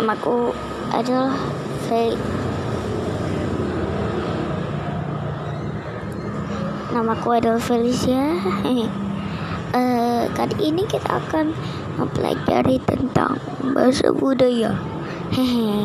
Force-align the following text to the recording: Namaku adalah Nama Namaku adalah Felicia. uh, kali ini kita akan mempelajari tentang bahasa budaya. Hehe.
Namaku 0.00 0.48
adalah 0.96 1.36
Nama 1.92 2.16
Namaku 6.88 7.28
adalah 7.36 7.60
Felicia. 7.60 8.40
uh, 9.76 10.24
kali 10.40 10.56
ini 10.72 10.88
kita 10.88 11.20
akan 11.20 11.52
mempelajari 12.00 12.80
tentang 12.80 13.36
bahasa 13.76 14.08
budaya. 14.16 14.72
Hehe. 15.36 15.84